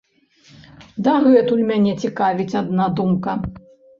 Дагэтуль 1.07 1.61
мяне 1.73 1.93
цікавіць 2.05 2.57
адна 2.61 2.89
думка. 3.01 3.37